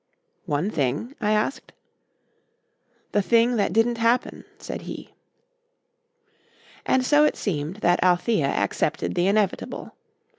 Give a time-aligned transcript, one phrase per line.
[0.47, 1.73] "One thing?" I asked.
[3.11, 5.13] "The thing that didn't happen," said he.
[6.87, 9.93] And so it seemed that Althea accepted the inevitable.